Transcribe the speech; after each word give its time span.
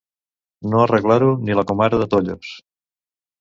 No 0.71 0.79
arreglar-ho 0.85 1.27
ni 1.49 1.59
la 1.59 1.65
comare 1.73 2.01
de 2.05 2.09
Tollos. 2.15 2.57